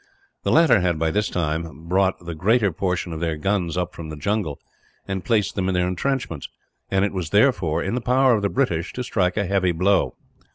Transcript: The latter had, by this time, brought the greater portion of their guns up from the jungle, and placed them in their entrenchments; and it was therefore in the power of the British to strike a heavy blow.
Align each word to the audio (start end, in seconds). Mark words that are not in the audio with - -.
The 0.41 0.51
latter 0.51 0.79
had, 0.81 0.97
by 0.97 1.11
this 1.11 1.29
time, 1.29 1.87
brought 1.87 2.25
the 2.25 2.33
greater 2.33 2.71
portion 2.71 3.13
of 3.13 3.19
their 3.19 3.37
guns 3.37 3.77
up 3.77 3.93
from 3.93 4.09
the 4.09 4.15
jungle, 4.15 4.59
and 5.07 5.23
placed 5.23 5.53
them 5.53 5.67
in 5.67 5.75
their 5.75 5.87
entrenchments; 5.87 6.49
and 6.89 7.05
it 7.05 7.13
was 7.13 7.29
therefore 7.29 7.83
in 7.83 7.93
the 7.93 8.01
power 8.01 8.33
of 8.33 8.41
the 8.41 8.49
British 8.49 8.93
to 8.93 9.03
strike 9.03 9.37
a 9.37 9.45
heavy 9.45 9.71
blow. 9.71 10.15